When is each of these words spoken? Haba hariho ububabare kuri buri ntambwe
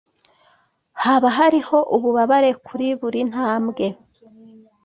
Haba 1.03 1.29
hariho 1.37 1.77
ububabare 1.95 2.51
kuri 2.65 2.87
buri 2.99 3.21
ntambwe 3.29 3.85